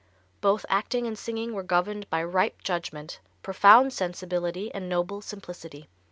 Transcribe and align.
Both 0.41 0.65
acting 0.67 1.05
and 1.05 1.15
singing 1.15 1.53
were 1.53 1.61
governed 1.61 2.09
by 2.09 2.23
ripe 2.23 2.63
judgment, 2.63 3.19
profound 3.43 3.93
sensibility 3.93 4.73
and 4.73 4.89
noble 4.89 5.21
simplicity. 5.21 5.89